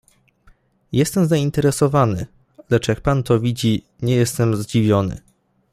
[0.91, 2.25] "Jestem zainteresowany,
[2.69, 5.21] lecz jak pan to widzi, nie jestem zdziwiony."